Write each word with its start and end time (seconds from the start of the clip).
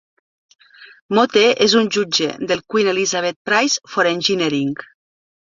Mote 1.17 1.43
és 1.65 1.75
un 1.81 1.91
jutge 1.97 2.29
del 2.53 2.65
Queen 2.75 2.89
Elizabeth 2.95 3.39
Prize 3.51 3.87
for 3.95 4.11
Engineering. 4.17 4.77